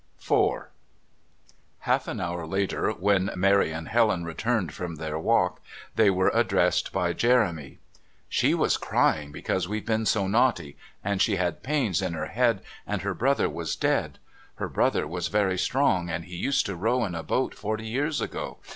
IV 0.19 0.63
Half 1.81 2.07
an 2.07 2.19
hour 2.19 2.47
later, 2.47 2.89
when 2.89 3.29
Mary 3.35 3.71
and 3.71 3.87
Helen 3.87 4.23
returned 4.25 4.73
from 4.73 4.95
their 4.95 5.19
walk, 5.19 5.61
they 5.95 6.09
were 6.09 6.31
addressed 6.33 6.91
by 6.91 7.13
Jeremy. 7.13 7.77
"She 8.27 8.55
was 8.55 8.77
crying 8.77 9.31
because 9.31 9.67
we'd 9.67 9.85
been 9.85 10.07
so 10.07 10.25
naughty, 10.27 10.75
and 11.03 11.21
she 11.21 11.35
had 11.35 11.61
pains 11.61 12.01
in 12.01 12.13
her 12.13 12.25
head, 12.25 12.63
and 12.87 13.03
her 13.03 13.13
brother 13.13 13.47
was 13.47 13.75
dead. 13.75 14.17
Her 14.55 14.69
brother 14.69 15.05
was 15.05 15.27
very 15.27 15.59
strong, 15.59 16.09
and 16.09 16.25
he 16.25 16.35
used 16.35 16.65
to 16.65 16.75
row 16.75 17.05
in 17.05 17.13
a 17.13 17.21
boat 17.21 17.53
forty 17.53 17.85
years 17.85 18.21
ago. 18.21 18.57